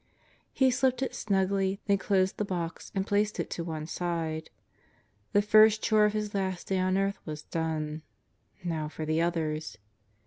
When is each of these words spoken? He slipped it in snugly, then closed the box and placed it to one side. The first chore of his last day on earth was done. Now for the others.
He 0.51 0.71
slipped 0.71 1.03
it 1.03 1.11
in 1.11 1.13
snugly, 1.13 1.79
then 1.85 1.99
closed 1.99 2.37
the 2.37 2.43
box 2.43 2.91
and 2.95 3.05
placed 3.05 3.39
it 3.39 3.51
to 3.51 3.63
one 3.63 3.85
side. 3.85 4.49
The 5.31 5.43
first 5.43 5.83
chore 5.83 6.05
of 6.05 6.13
his 6.13 6.33
last 6.33 6.69
day 6.69 6.79
on 6.79 6.97
earth 6.97 7.19
was 7.23 7.43
done. 7.43 8.01
Now 8.63 8.87
for 8.87 9.05
the 9.05 9.21
others. 9.21 9.77